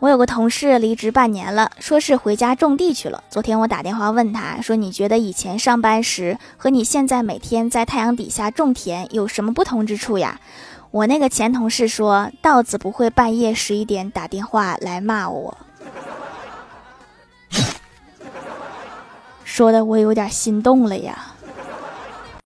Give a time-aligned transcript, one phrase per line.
[0.00, 3.22] 我有个同事离职半年了说是回家种地去了。
[3.28, 10.40] 昨天我打电话问他说你觉得以前上班时和你现在每天在太阳底下种田有什么不同之处呀？
[10.90, 15.58] 我那个前同事说稻子不会半夜十一点打电话来骂我。
[19.44, 21.34] 说的我有点心动了呀。